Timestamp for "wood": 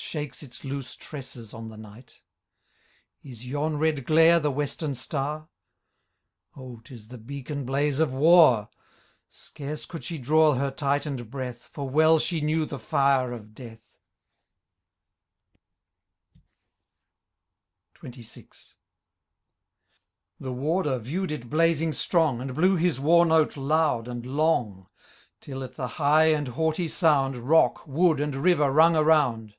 27.84-28.20